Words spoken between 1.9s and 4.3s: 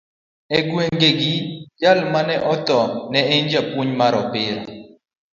ma ne otho ne en japuonj mar